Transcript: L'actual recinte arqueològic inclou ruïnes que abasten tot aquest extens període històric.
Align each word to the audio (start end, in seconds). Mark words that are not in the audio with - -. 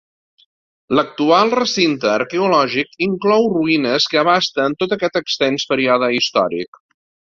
L'actual 0.99 1.53
recinte 1.57 2.09
arqueològic 2.15 2.99
inclou 3.09 3.47
ruïnes 3.55 4.11
que 4.15 4.23
abasten 4.25 4.81
tot 4.83 5.01
aquest 5.01 5.25
extens 5.25 5.73
període 5.75 6.15
històric. 6.21 6.87